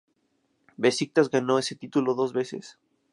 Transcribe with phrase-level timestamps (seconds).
[0.81, 2.65] Beşiktaş ganó ese título dos veces.